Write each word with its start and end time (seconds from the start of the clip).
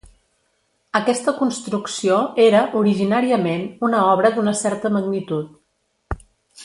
Aquesta 0.99 1.33
construcció 1.41 2.17
era, 2.45 2.63
originàriament, 2.79 3.63
una 3.89 4.01
obra 4.15 4.33
d'una 4.39 4.55
certa 4.63 4.93
magnitud. 4.97 6.25